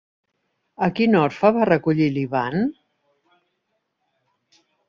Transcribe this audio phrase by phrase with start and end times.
[0.85, 2.65] A quin orfe va recollir Ivan?